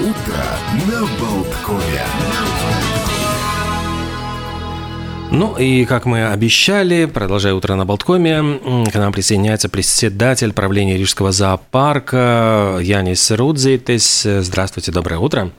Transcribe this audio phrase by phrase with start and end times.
[0.00, 0.44] Утро
[0.88, 2.02] на Болткове.
[5.30, 8.58] Ну и, как мы обещали, продолжая утро на Болткоме,
[8.90, 14.26] к нам присоединяется председатель правления Рижского зоопарка Янис Рудзейтес.
[14.40, 15.52] Здравствуйте, доброе утро.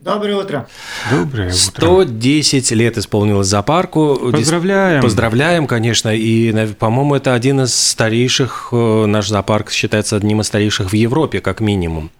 [0.00, 0.68] Доброе утро.
[1.10, 1.56] Доброе утро.
[1.56, 4.32] 110 лет исполнилось зоопарку.
[4.32, 5.00] Поздравляем.
[5.00, 6.14] Поздравляем, конечно.
[6.14, 11.40] И, по-моему, это один из старейших, э, наш зоопарк считается одним из старейших в Европе,
[11.40, 12.10] как минимум.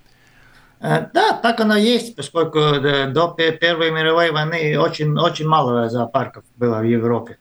[0.83, 6.45] Э, да, так оно есть, поскольку э, до Первой мировой войны очень, очень мало зоопарков
[6.57, 7.39] было в Европе.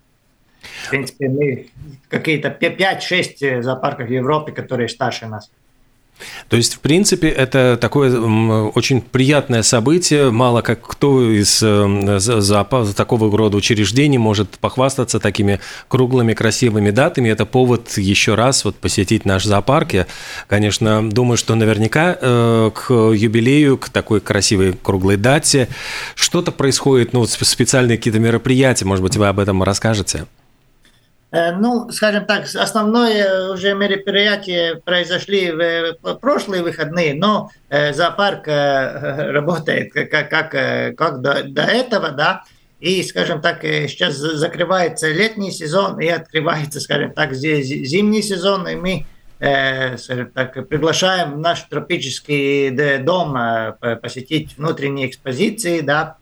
[0.85, 1.69] В принципе, мы
[2.07, 5.49] какие-то 5-6 зоопарков в Европе, которые старше нас.
[6.49, 10.31] То есть, в принципе, это такое очень приятное событие.
[10.31, 12.63] Мало как кто из э, за,
[12.95, 17.29] такого рода учреждений может похвастаться такими круглыми красивыми датами.
[17.29, 19.93] Это повод еще раз вот посетить наш зоопарк.
[19.93, 20.07] Я,
[20.47, 25.67] конечно, думаю, что наверняка э, к юбилею, к такой красивой круглой дате
[26.15, 28.85] что-то происходит, ну, специальные какие-то мероприятия.
[28.85, 30.25] Может быть, вы об этом расскажете?
[31.31, 39.31] Э, ну, скажем так, основное уже мероприятие произошли в прошлые выходные, но э, зоопарк э,
[39.31, 40.51] работает как, как,
[40.97, 42.43] как до, до этого, да,
[42.81, 49.05] и, скажем так, сейчас закрывается летний сезон и открывается, скажем так, зимний сезон, и мы
[49.97, 53.35] скажем так, приглашаем наш тропический дом
[54.01, 56.17] посетить внутренние экспозиции, да,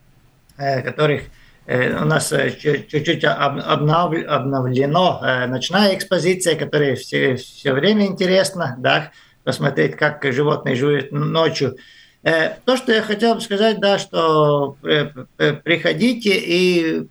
[0.56, 1.39] которых Э,
[1.70, 9.12] у нас э, чуть-чуть обновлено э, ночная экспозиция, которая все, все время интересна, да,
[9.44, 11.76] посмотреть, как животные живут ночью.
[12.22, 17.06] То, что я хотел сказать, да, что приходите и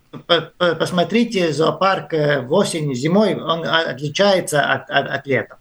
[0.57, 5.55] посмотрите зоопарк в осень, зимой, он отличается от, от, от лета.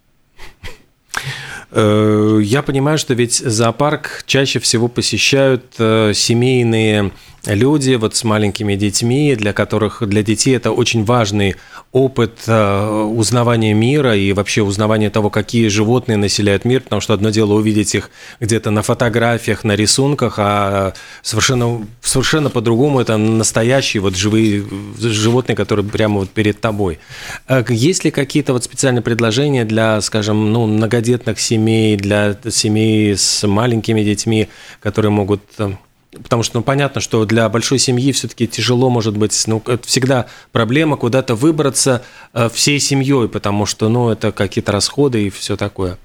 [1.73, 7.13] Я понимаю, что ведь зоопарк чаще всего посещают семейные
[7.47, 11.57] люди вот с маленькими детьми, для которых для детей это очень важный
[11.93, 17.31] опыт э, узнавания мира и вообще узнавания того, какие животные населяют мир, потому что одно
[17.31, 20.93] дело увидеть их где-то на фотографиях, на рисунках, а
[21.23, 24.65] совершенно, совершенно по-другому это настоящие вот живые
[24.99, 26.99] животные, которые прямо вот перед тобой.
[27.47, 33.47] А есть ли какие-то вот специальные предложения для, скажем, ну, многодетных семей, для семей с
[33.47, 34.49] маленькими детьми,
[34.81, 35.73] которые могут э,
[36.11, 40.27] Потому что, ну, понятно, что для большой семьи все-таки тяжело, может быть, ну, это всегда
[40.53, 42.03] проблема куда-то выбраться
[42.33, 45.99] э, всей семьей, потому что, ну, это какие-то расходы и все такое.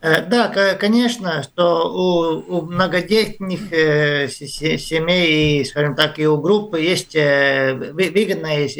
[0.00, 0.48] Э, да,
[0.80, 8.70] конечно, что у, у многодетных э, семей, скажем так, и у группы есть выгодные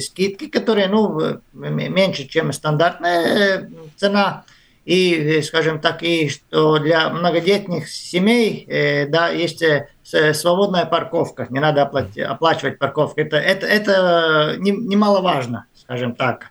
[0.00, 4.44] скидки, которые ну, меньше, чем стандартная цена.
[4.88, 9.86] И, скажем так, и что для многодетных семей, э, да, есть э,
[10.32, 13.20] свободная парковка, не надо оплати, оплачивать парковку.
[13.20, 16.46] Это, это, это немаловажно, скажем так.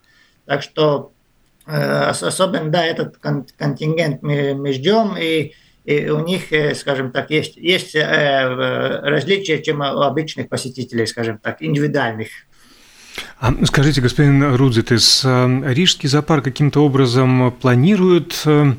[0.45, 1.13] Так что
[1.65, 5.53] э, особенно, да, этот контингент мы, мы ждем, и,
[5.85, 6.43] и у них,
[6.77, 12.27] скажем так, есть, есть различия, чем у обычных посетителей, скажем так, индивидуальных.
[13.39, 18.73] А скажите, господин Рудзитес, Рижский зоопарк каким-то образом планирует э,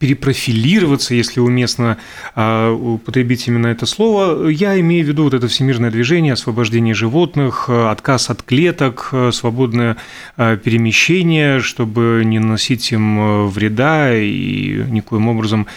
[0.00, 1.96] перепрофилироваться, если уместно
[2.34, 4.48] а, употребить именно это слово.
[4.48, 9.96] Я имею в виду вот это всемирное движение, освобождение животных, отказ от клеток, свободное
[10.36, 15.68] перемещение, чтобы не наносить им э, вреда и никоим образом,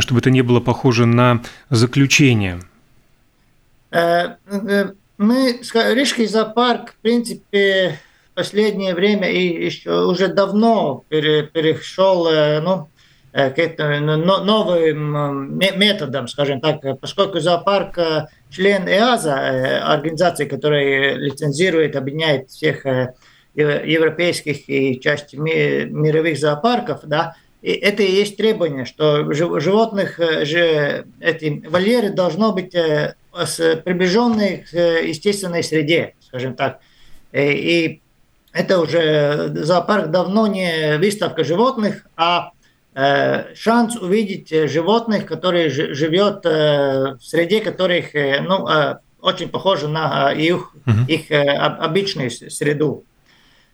[0.00, 1.40] чтобы это не было похоже на
[1.70, 2.60] заключение.
[5.18, 5.60] Мы,
[5.94, 7.98] Рижский зоопарк, в принципе,
[8.32, 12.88] в последнее время и еще уже давно перешел э, ну,
[13.32, 21.94] э, к этим новым методам, скажем так, поскольку зоопарк э, член ЭАЗа, организации, которая лицензирует,
[21.94, 22.86] объединяет всех
[23.54, 31.62] европейских и части мировых зоопарков, да, и это и есть требование, что животных же эти
[31.68, 32.74] вольеры должно быть
[33.32, 36.80] приближенной к э, естественной среде, скажем так.
[37.32, 38.02] Э, и
[38.52, 42.50] это уже зоопарк давно не выставка животных, а
[42.94, 48.68] э, шанс увидеть животных, которые живет в среде, которых ну,
[49.22, 50.74] очень похоже на их,
[51.08, 53.04] их обычную среду.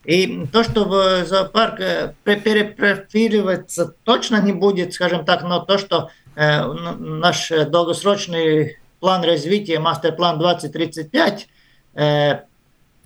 [0.04, 7.48] И то, что в зоопарк перепрофиливаться точно не будет, скажем так, но то, что наш
[7.48, 11.48] долгосрочный план развития, мастер-план 2035
[11.94, 12.40] э,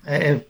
[0.04, 0.40] э,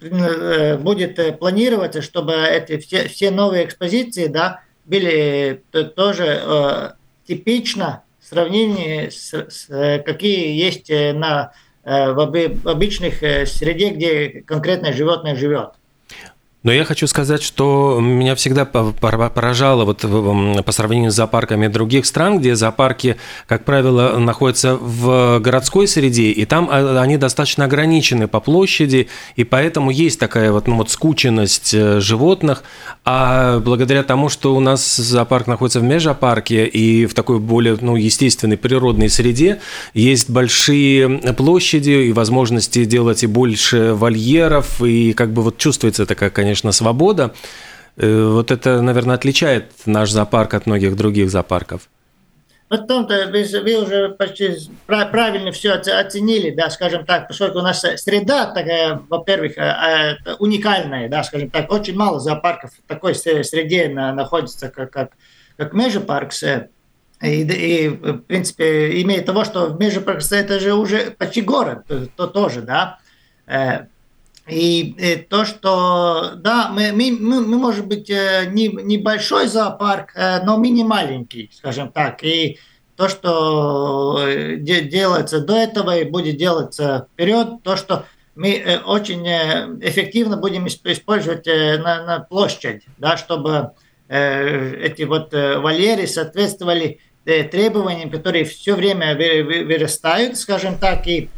[0.00, 5.62] э, будет планироваться, чтобы эти все, все новые экспозиции да, были
[5.96, 6.94] тоже
[7.26, 9.66] типично в сравнении с, с
[10.04, 11.52] какие есть на
[11.84, 13.18] в обычных
[13.48, 15.74] среде, где конкретное животное живет.
[16.66, 22.40] Но я хочу сказать, что меня всегда поражало вот по сравнению с зоопарками других стран,
[22.40, 28.40] где зоопарки, как правило, находятся в городской среде, и там а, они достаточно ограничены по
[28.40, 32.64] площади, и поэтому есть такая вот, ну, вот скученность э, животных.
[33.04, 37.94] А благодаря тому, что у нас зоопарк находится в межапарке и в такой более ну,
[37.94, 39.60] естественной природной среде,
[39.94, 46.30] есть большие площади и возможности делать и больше вольеров, и как бы вот чувствуется такая,
[46.30, 47.34] конечно, конечно, свобода.
[47.96, 51.88] Э, вот это, наверное, отличает наш зоопарк от многих других зоопарков.
[52.68, 54.56] Вот том-то вы, вы уже почти
[54.86, 61.08] правильно все оценили, да, скажем так, поскольку у нас среда такая, во-первых, э, э, уникальная,
[61.08, 65.10] да, скажем так, очень мало зоопарков в такой среде находится, как, как,
[65.56, 66.42] как Межапаркс.
[67.22, 72.06] И, и, в принципе, имея того, что в Межапаркс это же уже почти город, то,
[72.16, 72.98] то тоже, да,
[74.48, 80.12] и, и то, что, да, мы, мы, мы, мы может быть, э, не, небольшой зоопарк,
[80.14, 82.22] э, но мини маленький, скажем так.
[82.22, 82.58] И
[82.94, 88.04] то, что э, делается до этого и будет делаться вперед, то, что
[88.36, 93.70] мы очень эффективно будем использовать на, на площадь, да, чтобы
[94.08, 101.30] эти вот вольеры соответствовали требованиям, которые все время вырастают, скажем так, и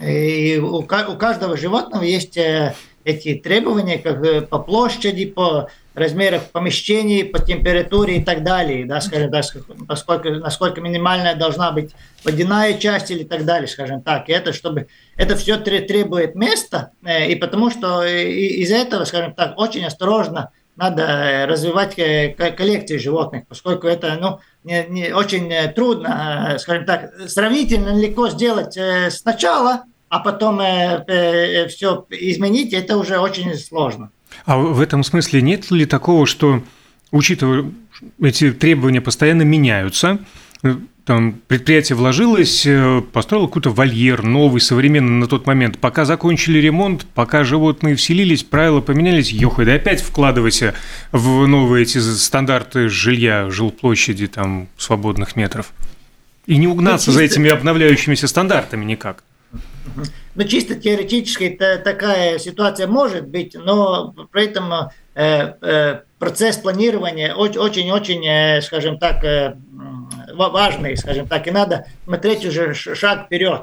[0.00, 7.24] и у, у каждого животного есть э, эти требования как по площади, по размерах помещений,
[7.24, 9.44] по температуре и так далее, да, скажем так,
[9.88, 11.92] поскольку, насколько минимальная должна быть
[12.24, 14.28] водяная часть или так далее, скажем так.
[14.28, 19.58] И это, чтобы это все требует места, э, и потому что из-за этого, скажем так,
[19.58, 26.84] очень осторожно надо э, развивать коллекции животных, поскольку это ну, не, не, очень трудно, скажем
[26.84, 28.78] так, сравнительно легко сделать
[29.10, 34.10] сначала, а потом э, э, все изменить, это уже очень сложно.
[34.44, 36.62] А в этом смысле нет ли такого, что,
[37.10, 37.72] учитывая
[38.20, 40.18] эти требования постоянно меняются,
[40.62, 40.76] э,
[41.06, 45.78] там предприятие вложилось, э, построило какой-то вольер новый, современный на тот момент.
[45.78, 50.74] Пока закончили ремонт, пока животные вселились, правила поменялись, ёхай, да опять вкладывайся
[51.12, 55.72] в новые эти стандарты жилья, жилплощади, там, свободных метров.
[56.46, 57.28] И не угнаться ну, чисто...
[57.28, 59.22] за этими обновляющимися стандартами никак.
[60.34, 64.72] Ну, чисто теоретически такая ситуация может быть, но при этом
[66.18, 69.56] процесс планирования очень-очень, э, скажем так,
[70.34, 73.62] важный, скажем так, и надо смотреть уже шаг вперед,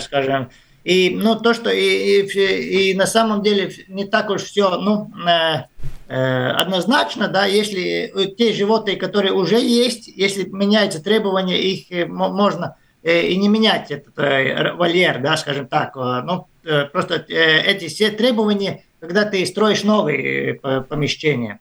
[0.00, 0.50] скажем.
[0.84, 5.10] И ну, то, что и, и, и на самом деле не так уж все ну,
[6.08, 13.36] однозначно, да, если те животные, которые уже есть, если меняются требования, их можно Э, и
[13.36, 15.96] не менять этот э, вольер, да, скажем так.
[15.96, 16.48] Э, ну,
[16.92, 21.60] просто эти все требования, когда ты строишь новые помещения.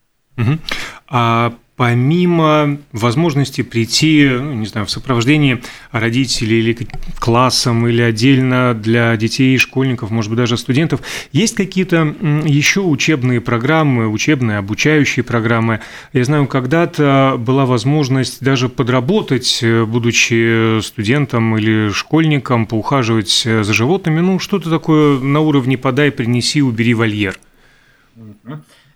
[1.08, 5.62] А помимо возможности прийти, ну, не знаю, в сопровождении
[5.92, 6.88] родителей или
[7.20, 11.02] классом, или отдельно для детей, школьников, может быть, даже студентов,
[11.34, 12.16] есть какие-то
[12.46, 15.82] еще учебные программы, учебные, обучающие программы?
[16.14, 23.74] Я знаю, когда-то была возможность даже подработать, э, будучи студентом или школьником, поухаживать э, за
[23.74, 27.38] животными, ну, что-то такое на уровне «подай, принеси, убери вольер».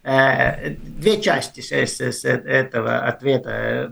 [0.01, 3.91] Э, две части с этого ответа.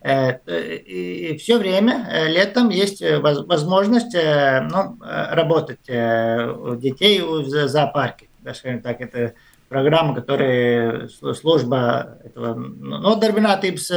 [0.00, 8.28] Э, и все время э, летом есть возможность ну, работать у детей в зоопарке.
[8.40, 9.34] Да, скажем так, это
[9.68, 13.90] программа, которая служба этого Нодербинатибс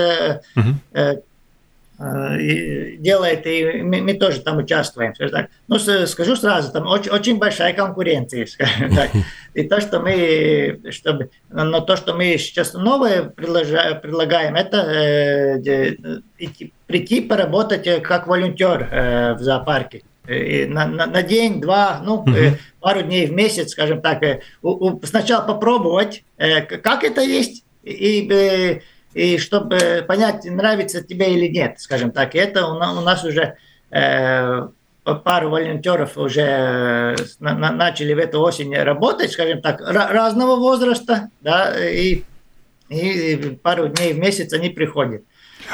[0.56, 1.24] угу
[1.98, 5.14] делает, и мы, мы тоже там участвуем.
[5.68, 8.48] Ну, скажу сразу, там очень, очень большая конкуренция,
[8.96, 9.12] так.
[9.54, 15.60] И то, что мы, чтобы, но то, что мы сейчас новое предлагаем, это э,
[16.38, 20.04] идти, прийти поработать как волонтер э, в зоопарке.
[20.28, 22.34] И на, на, на день, два, ну, угу.
[22.82, 24.22] пару дней в месяц, скажем так,
[24.62, 28.82] у, у, сначала попробовать, как это есть, и и
[29.38, 32.36] чтобы понять, нравится тебе или нет, скажем так.
[32.36, 33.56] И это у нас уже
[33.92, 34.68] э,
[35.24, 42.24] пару волонтеров уже э, начали в эту осень работать, скажем так, разного возраста, да, и,
[42.90, 45.24] и пару дней в месяц они приходят.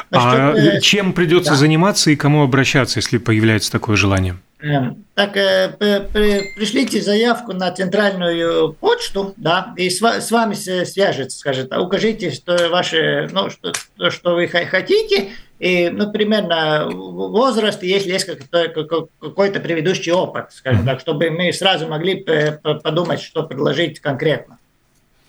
[0.09, 1.57] Значит, а э, чем придется да.
[1.57, 4.37] заниматься и кому обращаться, если появляется такое желание?
[4.63, 12.69] Эм, так, пришлите заявку на центральную почту, да, и с вами свяжется, скажет, укажите, что
[12.69, 13.73] ваши, ну, что,
[14.11, 21.29] что вы хотите, и, ну, примерно возраст, если есть какой-то предыдущий опыт, скажем так, чтобы
[21.29, 22.25] мы сразу могли
[22.61, 24.57] подумать, что предложить конкретно.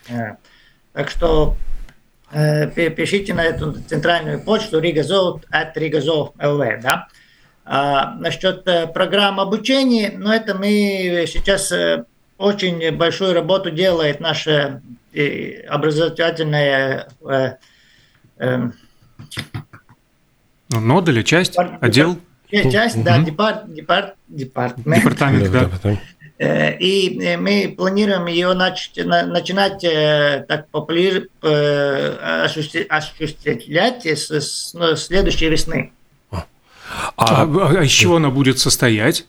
[0.09, 0.37] Э,
[0.95, 1.57] так что
[2.33, 7.09] э, пишите на эту центральную почту rigazov at rigazov.lv, да.
[7.65, 11.73] А насчет э, программ обучения, ну, это мы сейчас
[12.39, 14.81] очень большую работу делает наша
[15.69, 17.09] образовательная
[18.39, 18.73] ну,
[20.71, 22.19] нода или часть, отдел?
[22.51, 23.05] Часть, угу.
[23.05, 24.99] да, департ, департ, департамент.
[24.99, 25.53] Департамент,
[25.83, 25.99] да.
[26.43, 34.97] Э, и э, мы планируем ее начать, начинать э, так популяр, осуществлять с, с ну,
[34.97, 35.93] следующей весны.
[37.17, 39.27] А, а, а из чего она будет состоять?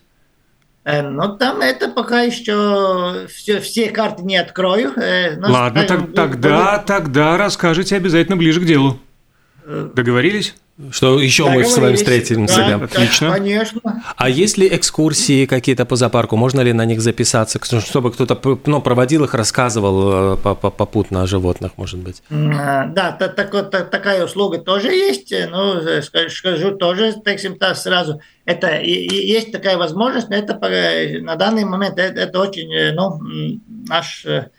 [0.85, 4.93] Ну, там это пока еще все, все карты не открою.
[5.37, 8.99] Ладно, так, тогда, тогда расскажите обязательно ближе к делу.
[9.65, 10.55] Договорились?
[10.89, 12.57] Что еще мы с вами встретимся.
[12.57, 12.85] Да, да.
[12.85, 13.31] Отлично.
[13.31, 14.03] Конечно.
[14.17, 16.35] А есть ли экскурсии какие-то по зоопарку?
[16.35, 21.73] Можно ли на них записаться, чтобы кто-то ну, проводил их, рассказывал э, попутно о животных,
[21.77, 22.23] может быть?
[22.31, 25.31] А, да, так, так, такая услуга тоже есть.
[25.51, 25.79] Ну,
[26.29, 27.39] скажу тоже, так
[27.77, 28.19] сразу.
[28.45, 30.57] Это есть такая возможность, но это
[31.21, 33.19] на данный момент это, это очень, э, ну,
[33.87, 34.49] наш э,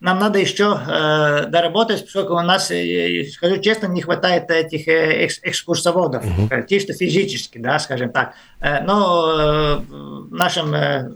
[0.00, 5.26] нам надо еще э, доработать, поскольку у нас, э, скажу честно, не хватает этих э,
[5.26, 6.48] экскурсоводов, угу.
[6.68, 8.34] чисто физически, да, скажем так.
[8.60, 11.12] Э, но э, в нашем э,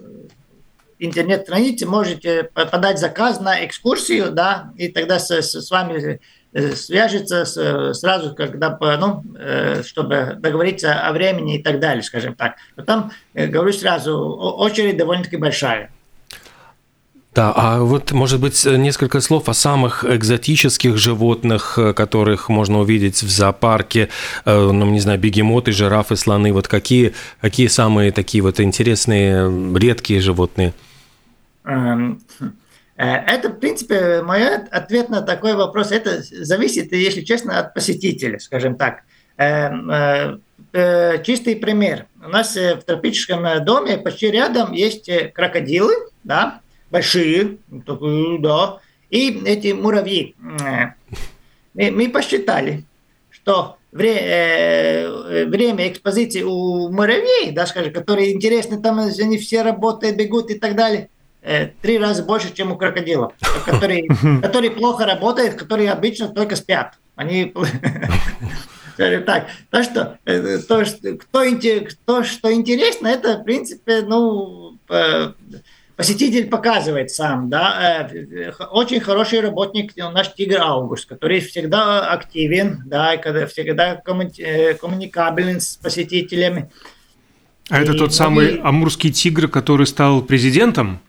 [0.99, 6.21] интернет-странице можете подать заказ на экскурсию, да, и тогда с, с вами
[6.53, 9.25] э, свяжется с, сразу, когда, ну,
[9.83, 12.57] чтобы договориться о времени и так далее, скажем так.
[12.77, 14.15] Но там, говорю сразу,
[14.59, 15.91] очередь довольно-таки большая.
[17.35, 23.25] Да, а вот, может быть, несколько слов о самых экзотических животных, э, которых можно увидеть
[23.25, 24.09] в зоопарке,
[24.45, 30.21] э, ну, не знаю, бегемоты, жирафы, слоны, вот какие, какие самые такие вот интересные, редкие
[30.21, 30.75] животные?
[31.65, 37.75] Эм, э, это, в принципе, мой ответ на такой вопрос, это зависит, если честно, от
[37.75, 39.03] посетителя, скажем так.
[39.39, 40.41] Эм,
[41.25, 42.07] чистый пример.
[42.25, 46.61] У нас в тропическом доме почти рядом есть крокодилы, да,
[46.95, 47.59] большие,
[48.39, 48.79] да,
[49.11, 50.37] и эти муравьи.
[51.75, 52.85] Мы, мы посчитали,
[53.31, 60.17] что вре, э, время экспозиции у муравей, да, скажем, которые интересны, там они все работают,
[60.17, 61.09] бегут и так далее,
[61.43, 63.33] э, три раза больше, чем у крокодилов,
[63.67, 64.07] которые,
[64.41, 66.95] которые плохо работают, которые обычно только спят.
[67.17, 67.53] Они
[68.97, 69.49] так.
[69.71, 71.43] Так что, э, то, что кто,
[71.89, 74.79] кто, что интересно, это, в принципе, ну,
[75.97, 83.15] посетитель показывает сам, да, э, очень хороший работник наш Тигр Август, который всегда активен, да,
[83.15, 86.71] и когда всегда э, коммуникабелен с посетителями.
[87.71, 91.01] А и это тот самый амурский тигр, который стал президентом?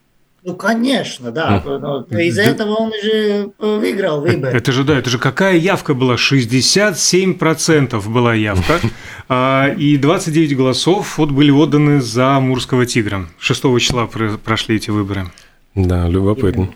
[0.46, 1.64] Ну, конечно, да.
[1.66, 2.50] Ну, Из-за да.
[2.50, 4.56] этого он же выиграл выборы.
[4.56, 6.16] Это же, да, это же какая явка была?
[6.16, 8.80] 67% была явка,
[9.28, 13.26] а, и 29 голосов вот были отданы за Амурского тигра.
[13.40, 15.32] 6 числа прошли эти выборы.
[15.74, 16.70] Да, любопытно.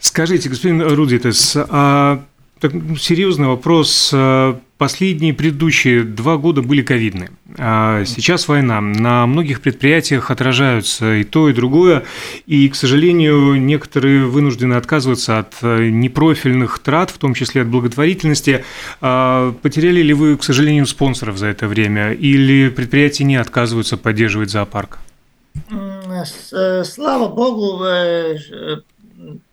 [0.00, 2.24] Скажите, господин Рудитес, а
[2.64, 4.10] так, серьезный вопрос.
[4.14, 7.28] Э, последние предыдущие два года были ковидны.
[7.58, 8.80] А сейчас война.
[8.80, 12.04] На многих предприятиях отражаются и то, и другое.
[12.46, 18.64] И, к сожалению, некоторые вынуждены отказываться от э, непрофильных трат, в том числе от благотворительности.
[19.02, 22.12] А потеряли ли вы, к сожалению, спонсоров за это время?
[22.12, 25.00] Или предприятия не отказываются поддерживать зоопарк?
[25.70, 27.84] Э, слава богу,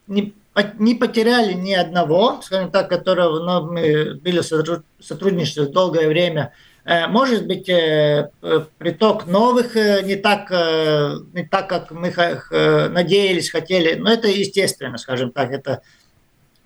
[0.07, 0.33] не
[0.79, 6.53] не потеряли ни одного, скажем так, которого ну, мы были сотрудничестве долгое время.
[6.83, 8.29] Э, может быть, э,
[8.77, 12.11] приток новых э, не так, не так, как мы
[12.89, 15.81] надеялись, хотели, но это естественно, скажем так, это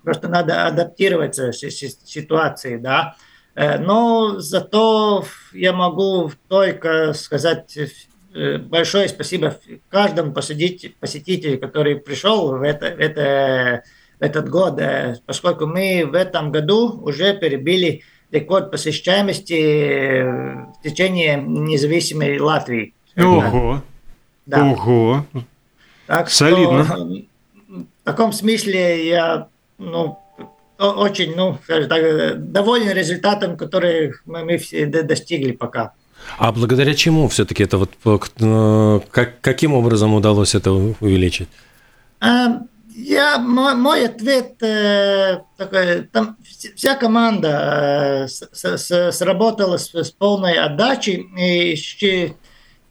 [0.02, 3.16] просто надо адаптироваться к ситуации, да.
[3.54, 5.24] Но зато
[5.54, 7.86] я могу только сказать Э,
[8.58, 9.56] большое спасибо
[9.88, 13.82] каждому посетителю, который пришел в, это, в, это,
[14.18, 21.36] в этот год, э, поскольку мы в этом году уже перебили рекорд посещаемости в течение
[21.36, 22.94] независимой Латвии.
[23.16, 23.82] Ого!
[24.46, 24.64] Да.
[24.64, 25.24] Ого!
[26.06, 26.84] Так Солидно.
[26.84, 26.96] Что,
[27.68, 30.18] в таком смысле я ну,
[30.78, 35.94] очень ну, так, доволен результатом, который мы, мы все достигли пока.
[36.38, 37.90] А благодаря чему все-таки это вот
[39.10, 41.48] как, каким образом удалось это увеличить?
[42.96, 46.38] Я, мой, мой ответ э, такой, там
[46.74, 52.34] вся команда э, с, с, сработала с, с полной отдачей, и,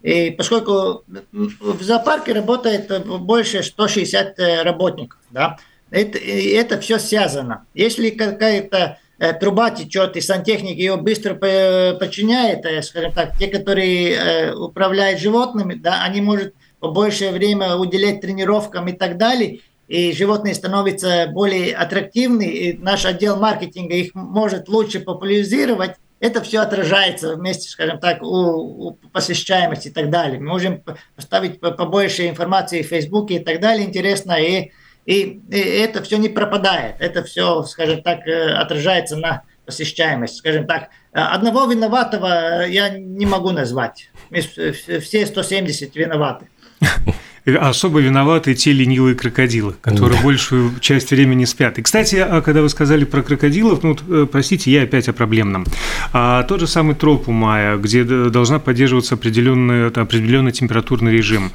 [0.03, 5.57] и поскольку в зоопарке работает больше 160 э, работников, да,
[5.89, 7.65] это, это все связано.
[7.73, 9.04] Если какая-то э,
[9.39, 15.75] труба течет, и сантехник ее быстро подчиняет, э, скажем так, те, которые э, управляют животными,
[15.75, 22.43] да, они могут побольше время уделять тренировкам и так далее, и животные становятся более аттрактивны,
[22.43, 28.87] и наш отдел маркетинга их может лучше популяризировать, это все отражается вместе, скажем так, у,
[28.87, 30.39] у посещаемости и так далее.
[30.39, 30.81] Мы можем
[31.15, 34.71] поставить побольше информации в Фейсбуке и так далее, интересно, и,
[35.05, 40.37] и, это все не пропадает, это все, скажем так, э, отражается на посещаемость.
[40.37, 44.09] Скажем так, одного виноватого я не могу назвать.
[44.31, 46.47] Все 170 виноваты.
[47.45, 51.77] особо виноваты те ленивые крокодилы, которые большую часть времени спят.
[51.77, 55.65] И, кстати, а когда вы сказали про крокодилов, ну, э, простите, я опять о проблемном.
[56.11, 61.51] А тот же самый троп у мая, где должна поддерживаться определенный, определенный температурный режим.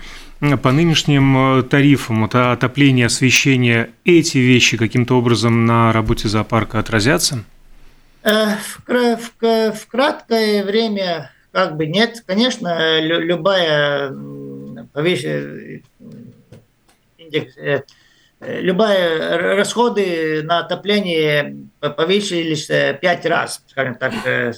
[0.62, 7.44] По нынешним э, тарифам это отопление, освещение, эти вещи каким-то образом на работе зоопарка отразятся?
[8.22, 12.22] Э, в, в, в краткое время как бы нет.
[12.26, 14.12] Конечно, любая
[14.92, 15.82] повыше
[17.18, 17.82] индекс, э,
[18.40, 22.66] любые расходы на отопление повысились
[23.00, 24.52] пять раз, скажем так, э,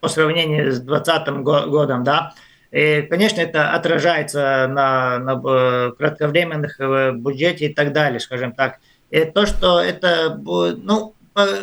[0.00, 2.34] по сравнению с 2020 годом, да.
[2.70, 8.78] И, конечно, это отражается на, на кратковременных э, бюджете и так далее, скажем так.
[9.10, 11.14] И то, что это, ну,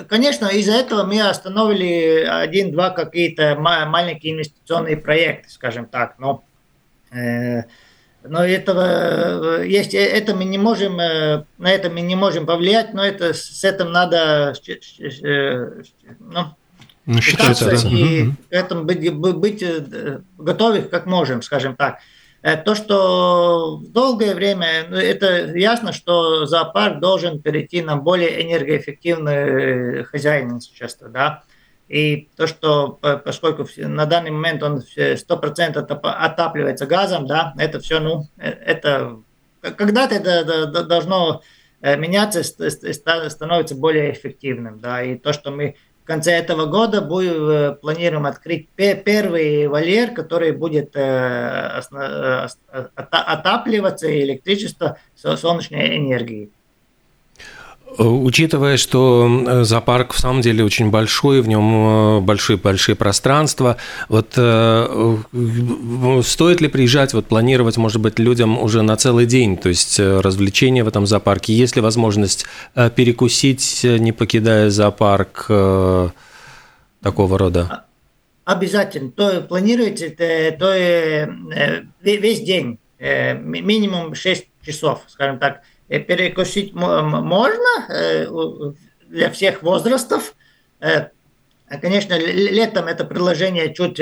[0.08, 6.44] конечно, из-за этого мы остановили один-два какие-то маленькие инвестиционные проекты, скажем так, но
[7.14, 7.64] Э,
[8.26, 12.94] но этого э, есть, э, это мы не можем, на это мы не можем повлиять,
[12.94, 14.54] но это с этим надо
[16.20, 16.56] ну,
[17.06, 17.90] ну, считаться, да.
[17.90, 19.64] и к этому быть, быть
[20.38, 22.00] готовы как можем, скажем так.
[22.66, 30.04] То, что в долгое время, ну, это ясно, что зоопарк должен перейти на более энергоэффективное
[30.04, 31.44] хозяйство, да.
[31.88, 38.28] И то, что поскольку на данный момент он 100% отапливается газом, да, это все, ну,
[38.38, 39.20] э, это
[39.62, 41.44] когда-то это должно
[41.82, 47.50] э, меняться, становится более эффективным, да, и то, что мы в конце этого года будем,
[47.50, 50.96] э, планируем открыть первый вольер, который будет
[53.10, 56.52] отапливаться электричество солнечной энергией.
[57.98, 63.78] Э, учитывая, что э, зоопарк в самом деле очень большой, в нем большие-большие э, пространства,
[64.10, 64.32] вот
[66.26, 70.84] стоит ли приезжать, вот планировать, может быть, людям уже на целый день, то есть развлечения
[70.84, 75.46] в этом зоопарке, есть ли возможность перекусить, не покидая зоопарк
[77.02, 77.86] такого рода?
[78.46, 79.12] Обязательно.
[79.12, 80.74] То планируете, то
[82.02, 88.28] весь день, минимум 6 часов, скажем так, перекусить можно э,
[89.08, 90.36] для всех возрастов.
[90.80, 91.10] Э,
[91.82, 94.00] конечно, летом это предложение чуть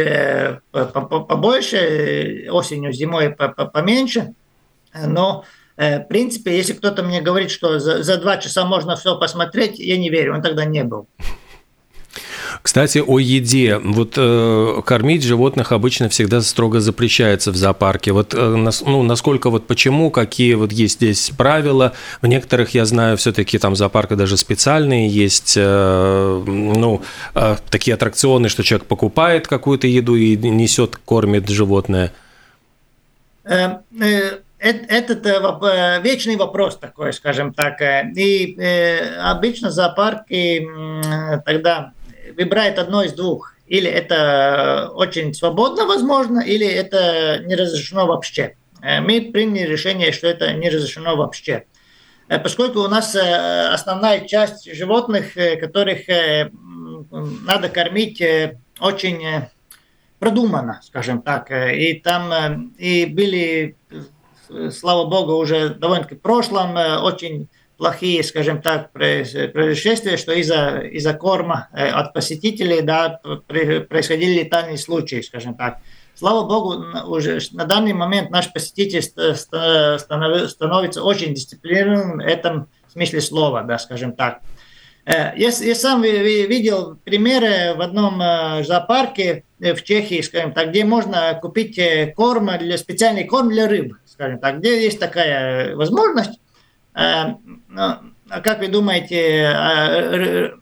[0.71, 4.33] побольше, осенью, зимой поменьше.
[4.93, 5.45] Но,
[5.77, 10.09] в принципе, если кто-то мне говорит, что за два часа можно все посмотреть, я не
[10.09, 11.07] верю, он тогда не был.
[12.61, 13.77] Кстати, о еде.
[13.77, 18.11] Вот э, кормить животных обычно всегда строго запрещается в зоопарке.
[18.11, 21.93] Вот э, нас, ну, насколько вот почему, какие вот есть здесь правила.
[22.21, 27.01] В некоторых, я знаю, все-таки там зоопарка даже специальные есть, э, ну,
[27.33, 32.11] э, такие аттракционы, что человек покупает какую-то еду и несет, кормит животное.
[33.43, 37.81] Э, э, этот э, вечный вопрос такой, скажем так.
[38.15, 38.55] И
[39.19, 40.67] обычно зоопарки
[41.43, 41.93] тогда
[42.35, 43.55] выбирает одно из двух.
[43.67, 48.55] Или это очень свободно возможно, или это не разрешено вообще.
[48.81, 51.65] Э, мы приняли решение, что это не разрешено вообще.
[52.27, 56.01] Э, поскольку у нас э, основная часть животных, которых
[57.09, 58.23] надо кормить
[58.79, 59.21] очень
[60.19, 61.51] продуманно, скажем так.
[61.51, 63.75] И там и были,
[64.71, 67.49] слава богу, уже довольно-таки в прошлом очень
[67.81, 75.21] плохие, скажем так, происшествия, что из-за из корма э, от посетителей да, происходили летальные случаи,
[75.21, 75.79] скажем так.
[76.13, 83.63] Слава богу, уже на данный момент наш посетитель становится очень дисциплинированным в этом смысле слова,
[83.63, 84.41] да, скажем так.
[85.07, 88.19] Я, я сам видел примеры в одном
[88.63, 91.81] зоопарке в Чехии, скажем так, где можно купить
[92.15, 96.39] корм для специальный корм для рыб, скажем так, где есть такая возможность.
[96.93, 97.87] Ну,
[98.29, 100.59] а как вы думаете,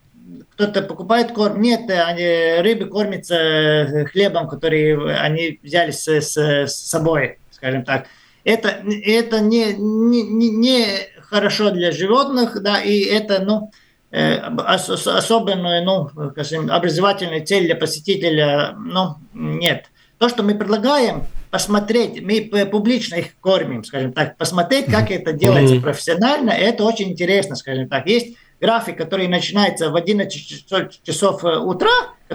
[0.51, 1.61] кто-то покупает корм.
[1.61, 8.07] Нет, они, рыбы кормятся хлебом, который они взяли с, с, с собой, скажем так.
[8.43, 10.85] Это, это не, не, не
[11.21, 13.71] хорошо для животных, да, и это, ну,
[14.11, 19.85] э, особенную, ну, скажем, образовательную цель для посетителя, ну, нет.
[20.19, 25.79] То, что мы предлагаем, посмотреть, мы публично их кормим, скажем так, посмотреть, как это делается
[25.81, 28.05] профессионально, это очень интересно, скажем так.
[28.05, 31.89] Есть график, который начинается в 11 часов э, утра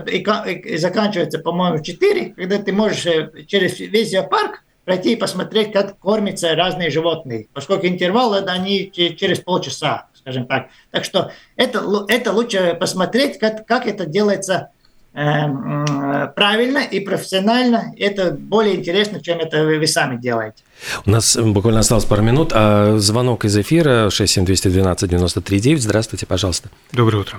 [0.07, 5.73] и заканчивается, по-моему, в 4, когда ты можешь э, через весь зоопарк пройти и посмотреть,
[5.73, 10.68] как кормятся разные животные, поскольку интервал это они через полчаса, скажем так.
[10.90, 14.74] Так что это, это лучше посмотреть, как, как это делается э,
[15.14, 17.94] правильно и профессионально.
[17.96, 20.64] Это более интересно, чем это вы сами делаете.
[21.07, 22.50] У нас буквально осталось пару минут.
[22.53, 25.77] А звонок из эфира 67212-93-9.
[25.77, 26.68] Здравствуйте, пожалуйста.
[26.92, 27.38] Доброе утро.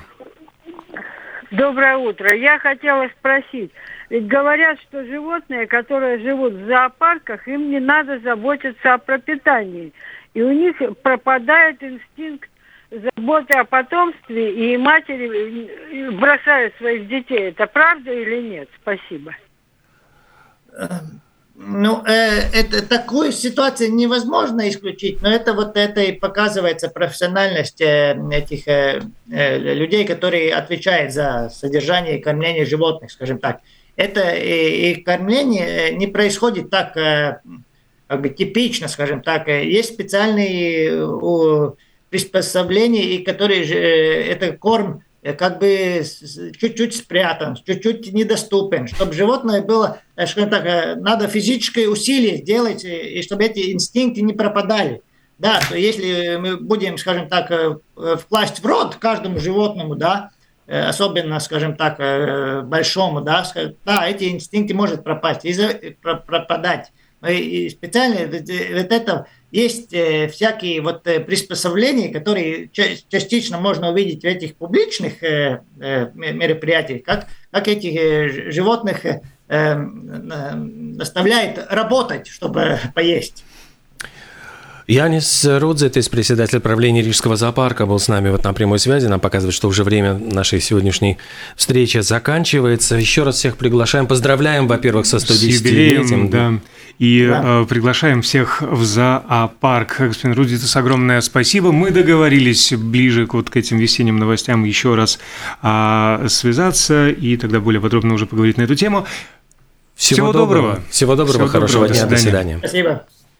[1.52, 2.34] Доброе утро.
[2.36, 3.72] Я хотела спросить,
[4.10, 9.92] ведь говорят, что животные, которые живут в зоопарках, им не надо заботиться о пропитании.
[10.34, 12.50] И у них пропадает инстинкт
[13.02, 17.50] заботы о потомстве, и матери бросают своих детей.
[17.50, 18.70] Это правда или нет?
[18.82, 19.36] Спасибо.
[20.78, 21.22] Эм,
[21.58, 28.18] ну, э, это, такую ситуацию невозможно исключить, но это вот это и показывается профессиональность э,
[28.32, 33.62] этих э, э, людей, которые отвечают за содержание и кормление животных, скажем так.
[33.96, 37.40] Это и, и кормление э, не происходит так э,
[38.08, 39.48] как бы типично, скажем так.
[39.48, 41.72] Есть специальные э,
[42.16, 46.04] приспособления, и которые э, это корм Э, как бы
[46.60, 53.24] чуть-чуть спрятан, чуть-чуть недоступен, чтобы животное было, э, скажем так, надо физическое усилие сделать, и
[53.24, 55.02] чтобы эти инстинкты не пропадали.
[55.40, 57.52] Да, то если мы будем, скажем так,
[58.22, 60.30] вкласть в рот каждому животному, да,
[60.66, 61.98] особенно, скажем так,
[62.66, 63.46] большому, да,
[63.84, 66.94] да, эти инстинкты может пропасть, и пропадать.
[67.28, 69.26] И специально вот это
[69.56, 77.04] есть э, всякие вот э, приспособления, которые частично можно увидеть в этих публичных э, мероприятиях,
[77.04, 79.06] как, как этих животных
[79.48, 83.46] заставляет работать, чтобы поесть.
[84.88, 89.08] Янис Рудзетис, председатель правления Рижского зоопарка, был с нами вот на прямой связи.
[89.08, 91.18] Нам показывает, что уже время нашей сегодняшней
[91.56, 92.96] встречи заканчивается.
[92.96, 94.06] Еще раз всех приглашаем.
[94.06, 96.30] Поздравляем, во-первых, со 110-летием.
[96.30, 96.54] Да.
[97.00, 97.62] И да.
[97.64, 99.96] э, приглашаем всех в зоопарк.
[99.98, 101.72] Господин Рудзетис, огромное спасибо.
[101.72, 105.18] Мы договорились ближе к, вот к этим весенним новостям еще раз
[105.64, 109.08] э, связаться и тогда более подробно уже поговорить на эту тему.
[109.96, 110.68] Всего, Всего доброго.
[110.68, 110.84] доброго.
[110.92, 112.06] Всего доброго, Всего хорошего доброго.
[112.08, 112.16] дня.
[112.16, 112.58] До свидания.
[112.60, 112.94] До свидания.
[112.94, 113.15] Спасибо.